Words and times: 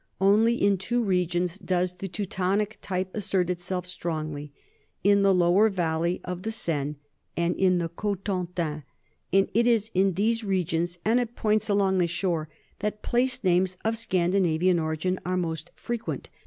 Only 0.19 0.55
in 0.55 0.79
two 0.79 1.03
regions 1.03 1.59
does 1.59 1.93
the 1.93 2.07
Teutonic 2.07 2.79
type 2.81 3.11
assert 3.15 3.51
itself 3.51 3.85
strongly, 3.85 4.51
in 5.03 5.21
the 5.21 5.31
lower 5.31 5.69
valley 5.69 6.21
of 6.25 6.41
the 6.41 6.49
Seine 6.49 6.95
and 7.37 7.55
in 7.55 7.77
the 7.77 7.87
Cotentin, 7.87 8.81
and 9.31 9.49
it 9.53 9.67
is 9.67 9.91
in 9.93 10.13
these 10.13 10.43
re 10.43 10.65
gions 10.65 10.97
and 11.05 11.19
at 11.19 11.35
points 11.35 11.69
along 11.69 11.99
the 11.99 12.07
shore 12.07 12.49
that 12.79 13.03
place 13.03 13.43
names 13.43 13.77
of 13.85 13.95
Scandinavian 13.95 14.79
origin 14.79 15.19
are 15.23 15.37
most 15.37 15.69
frequent. 15.75 16.31